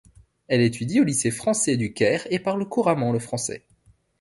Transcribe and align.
Elle 0.47 0.61
étudie 0.61 0.99
au 0.99 1.03
lycée 1.03 1.29
français 1.29 1.77
du 1.77 1.93
Caire 1.93 2.25
et 2.31 2.39
parle 2.39 2.67
couramment 2.67 3.11
le 3.11 3.19
français. 3.19 3.67